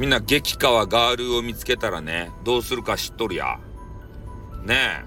[0.00, 3.60] みんな激川ガールを見つけたらね、どうするか知っとるや。
[4.64, 5.04] ねえ。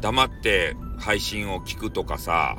[0.00, 2.56] 黙って配信を聞くとかさ、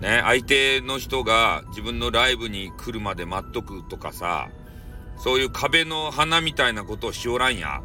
[0.00, 4.48] ね、相手の人が自分のライブに来るまで待っとくとかさ、
[5.16, 7.82] そういう壁の花みたいなことをしおらんや。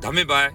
[0.00, 0.54] ダメばい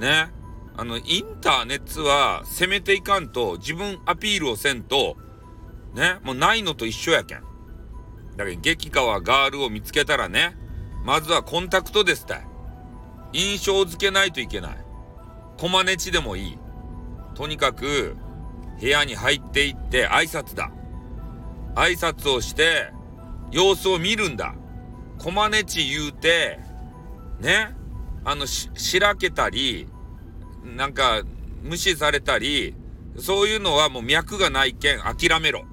[0.00, 0.32] ね。
[0.76, 5.16] あの、インターネットは攻めていかんと自分アピールをせんと、
[5.94, 7.55] ね、もうないのと一緒やけん。
[8.36, 10.56] だけど、激川ガールを見つけたらね、
[11.04, 12.46] まずはコンタクトですたい。
[13.32, 14.76] 印象付けないといけない。
[15.58, 16.58] コマネチでもいい。
[17.34, 18.16] とにかく、
[18.80, 20.70] 部屋に入っていって挨拶だ。
[21.74, 22.92] 挨拶をして、
[23.50, 24.54] 様子を見るんだ。
[25.18, 26.58] コマネチ言うて、
[27.40, 27.74] ね、
[28.24, 29.88] あの、し、しらけたり、
[30.64, 31.22] なんか、
[31.62, 32.74] 無視されたり、
[33.18, 35.64] そういうのはもう脈がないけん諦めろ。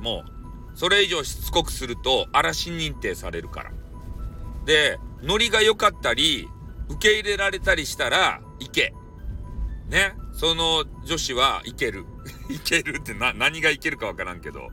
[0.00, 0.33] もう、
[0.74, 3.70] それ以上しつこくすると嵐認定されるから。
[4.64, 6.48] で、ノリが良かったり、
[6.88, 8.94] 受け入れられたりしたら、いけ。
[9.88, 10.14] ね？
[10.32, 12.04] その女子はいける。
[12.50, 14.70] いけるってな、何がいけるかわからんけど。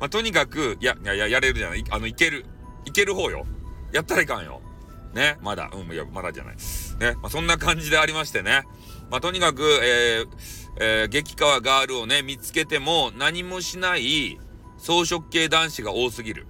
[0.00, 1.84] まあ、とにかく、いや、いや、や、れるじゃない。
[1.90, 2.46] あの、いける。
[2.84, 3.46] いける方よ。
[3.92, 4.60] やったらいかんよ。
[5.12, 5.36] ね？
[5.40, 5.70] まだ。
[5.72, 6.56] うん、いや、まだじゃない。
[6.98, 7.14] ね？
[7.22, 8.62] まあ、そんな感じでありましてね。
[9.10, 10.28] まあ、とにかく、えー、
[10.80, 14.40] えー、激川ガールをね、見つけても何もしない
[14.84, 16.46] 草食系男子が多すぎる。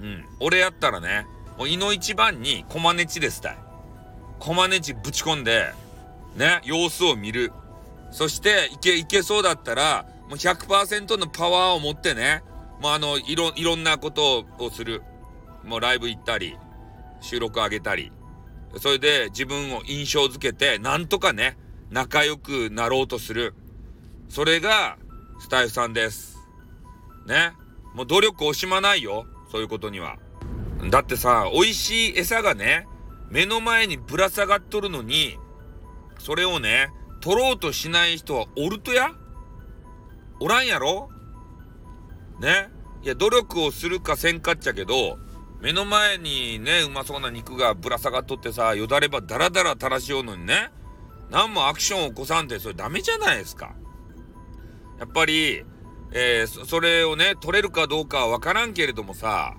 [0.00, 0.24] うん。
[0.38, 1.26] 俺やったらね、
[1.58, 3.58] もう胃の一番にコマネチですたい。
[4.38, 5.72] コマネチぶち込んで、
[6.36, 7.52] ね、様子を見る。
[8.12, 12.44] そして、いけ、いけそうだったら、もう100%のパワーを持ってね、
[12.80, 15.02] もうあの、いろ、いろんなことをする。
[15.64, 16.56] もうライブ行ったり、
[17.20, 18.12] 収録上げたり。
[18.78, 21.56] それで自分を印象づけて、なんとかね、
[21.90, 23.52] 仲良くなろうとする。
[24.28, 24.96] それが、
[25.40, 26.31] スタイフさんです。
[27.26, 27.52] ね。
[27.94, 29.26] もう努力惜しまないよ。
[29.50, 30.16] そういうことには。
[30.90, 32.86] だってさ、美味しい餌がね、
[33.30, 35.38] 目の前にぶら下がっとるのに、
[36.18, 36.90] それをね、
[37.20, 39.12] 取ろうとしない人はおるとや
[40.40, 41.08] おらんやろ
[42.40, 42.68] ね
[43.02, 45.18] いや、努力をするかせんかっちゃけど、
[45.60, 50.70] 目の前にね、うまそうな肉がぶら下がっとってさ、よだればダラダラ垂らしようのにね、
[51.30, 53.74] 何もアクションを起こさんってそれダメじゃないですか。
[54.98, 55.64] やっぱり、
[56.14, 59.54] えー、それをね、取れるかどうかはわからんけれどもさ、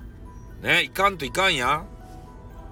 [0.62, 1.86] ね、いかんといかんや。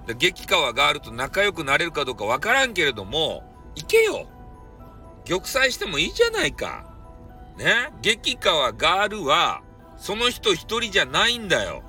[0.06, 3.44] で、激川があると仲良くなれるかどうかわからんけれども、
[3.74, 4.28] 行けよ。
[5.24, 6.84] 玉砕してもいいじゃないか。
[7.58, 9.62] ね、激川ガールは、
[9.96, 11.82] その人一人じゃないんだよ。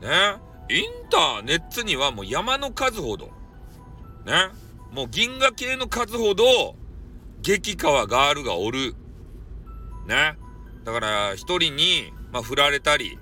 [0.00, 0.36] ね、
[0.68, 3.26] インターネットにはもう山の数ほど。
[4.24, 4.50] ね。
[4.92, 6.76] もう銀河系の数ほど、
[7.42, 8.94] 激川ガールがおる。
[10.06, 10.36] ね。
[10.86, 13.18] だから、一人に、まあ、振られたり、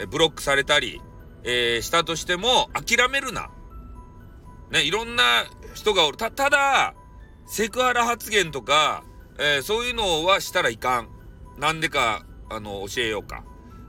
[0.00, 1.00] えブロックされたり、
[1.44, 3.48] えー、したとしても、諦めるな。
[4.72, 5.22] ね、いろんな
[5.72, 6.16] 人がおる。
[6.16, 6.94] た、ただ、
[7.46, 9.04] セクハラ発言とか、
[9.38, 11.08] えー、そういうのはしたらいかん。
[11.58, 13.44] なんでか、あの、教えようか。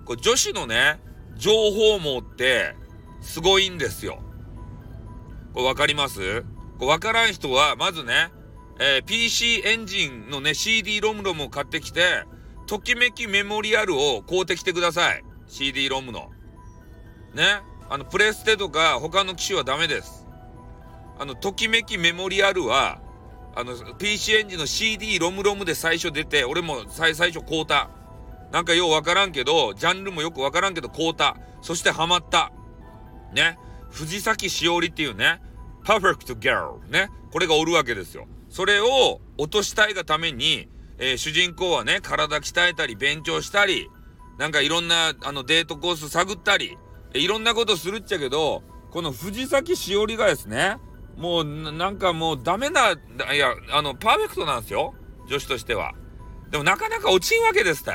[0.05, 1.01] これ女子のね、
[1.35, 2.75] 情報網って、
[3.19, 4.21] すごいんですよ。
[5.53, 6.45] これわかります？
[6.79, 8.29] わからん人は、まずね、
[8.79, 12.25] えー、PC エンジンのね、CD ロムロムを買ってきて、
[12.71, 15.25] ときめきメモリアルを買うてきてください。
[15.45, 16.31] CD ロムの。
[17.33, 17.59] ね？
[17.89, 20.25] あの、プレステとか他の機種はダメです。
[21.19, 23.01] あの、ときめきメモリアルは、
[23.57, 27.89] あの、PC エンジンの CD ロムロムで最初出て、俺も最最初買うた。
[28.53, 31.35] なんかようわからんけど、ジャンルもよくわからんけど買うた。
[31.61, 32.53] そしてハマった。
[33.33, 33.59] ね？
[33.89, 35.41] 藤崎しおりっていうね、
[35.83, 37.09] パーフェクトギャルね？
[37.33, 38.29] これがおるわけですよ。
[38.47, 40.69] それを落としたいがために、
[41.01, 43.89] えー、主人公はね、体鍛えたり、勉強したり、
[44.37, 46.77] なんかいろんな、あの、デートコース探ったり、
[47.13, 50.77] いろんなことするっちゃけど、この藤崎しおりがですね、
[51.17, 54.93] もう、なんかもうダメな、いや、あの、パーフェクトなんですよ。
[55.27, 55.93] 女子としては。
[56.51, 57.91] でもなかなか落ちんわけですって。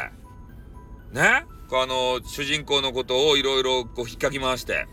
[1.12, 1.46] ね？
[1.70, 4.86] あの、主人公のことをいろいろこう引っかき回して。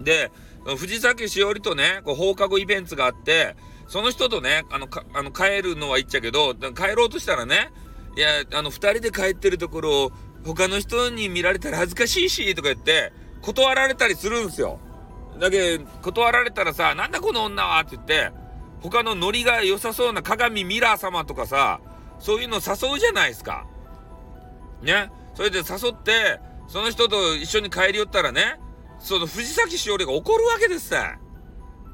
[0.00, 0.30] で、
[0.76, 3.56] 藤崎しおりとね、こう放課後イベントがあって、
[3.88, 7.70] その人とね、あの、か、あの、帰るのは言っちゃうけど、帰ろうとしたらね、
[8.16, 10.12] いや、あの、二人で帰ってるところを、
[10.44, 13.12] 他の人に見られたら恥ずかしいし、とか言って、
[13.42, 14.80] 断られたりするんですよ。
[15.38, 18.30] だけど、断られたらさ、なんだこの女はって言って、
[18.80, 21.80] 他のノリが良さそうな鏡ミラー様とかさ、
[22.18, 23.66] そういうの誘うじゃないですか。
[24.82, 25.10] ね。
[25.34, 28.60] それで誘って、その人と一緒に帰り寄ったらね、
[28.98, 31.18] その藤崎しおりが怒るわけですさ。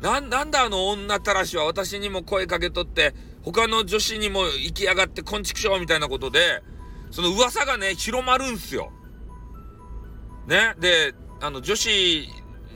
[0.00, 6.62] な、なんだあの女たらしは私にも声かけとって、他の女子にも行きやがってこんちくしょうみたいなことで、
[7.10, 8.92] その噂がね、広まるんすよ。
[10.46, 10.74] ね？
[10.78, 12.28] で、あの、女子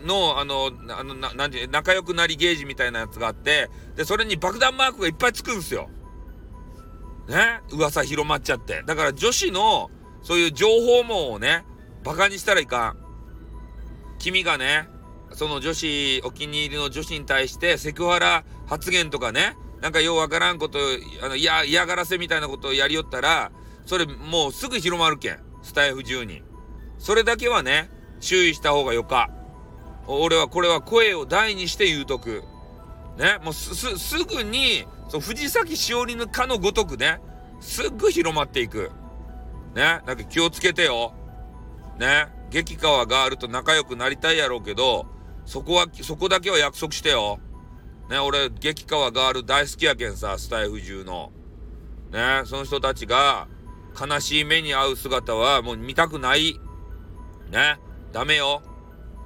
[0.05, 5.91] の、あの、あの、な、なんて、仲良くなりゲージみたいなやつがあって、で、それに爆弾マークがいっぱいつくんすよ。
[7.29, 7.61] ね？
[7.71, 8.83] 噂広まっちゃって。
[8.87, 9.91] だから女子の、
[10.23, 11.65] そういう情報網をね、
[12.05, 12.97] 馬鹿にしたらいかん。
[14.19, 14.89] 君がね、
[15.35, 20.79] その女子、お気に入りの女子に対してセクハラ発言とかね、なんかようわからんこと、
[21.23, 23.51] あの、嫌、嫌がらせみたいなことをやりよったら、
[23.85, 25.39] それもうすぐ広まるけん。
[25.63, 26.43] スタイフ中に。
[26.99, 27.91] それだけはね、
[28.21, 29.31] 注意した方がよか。
[30.07, 32.43] 俺はこれは声を大にして言うとく。
[33.19, 37.21] ね、もうす、す、ぐに、そう、藤崎しおりのかのごとくね、
[37.61, 38.91] すっぐ広まっていく。
[39.75, 41.15] ね、だけ気をつけてよ。
[41.99, 45.07] ね、激川ガールと仲良くなりたいやろうけど、
[45.45, 47.39] そこは、そこだけは約束してよ。
[48.09, 51.33] ね、俺、激川ガール大好きやけんさ、スタイフ中の。
[52.11, 53.49] ね、その人たちが、
[53.99, 56.59] 悲しい目に遭う姿はもう見たくない。
[57.51, 57.79] ね、
[58.13, 58.63] ダメよ。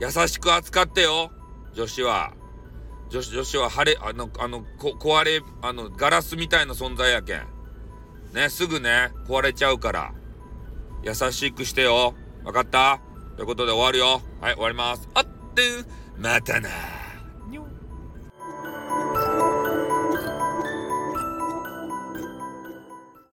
[0.01, 1.31] 優しく扱ってよ。
[1.75, 2.33] 女子は。
[3.09, 7.47] 女子、女子は晴れ、あの、あの、こ、壊れ、あの、ガラスみたいな存在やけん。
[8.33, 10.13] ね、すぐね、壊れちゃうから。
[11.05, 12.15] 優しくしてよ。
[12.45, 13.01] わかった？
[13.37, 14.21] ということで終わるよ。
[14.41, 15.09] はい、終わります。
[15.15, 15.25] あっ
[15.55, 15.63] て
[16.19, 17.06] またな。